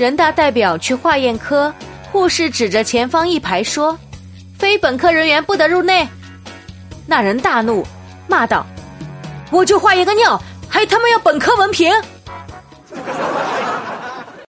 [0.00, 1.70] 人大代表去化验科
[2.10, 3.98] 护士指着前方一排说
[4.58, 6.08] 非本科人员不得入内。
[7.06, 7.86] 那人大怒
[8.26, 8.66] 骂道
[9.50, 11.92] 我就化验个尿还他妈要本科文凭？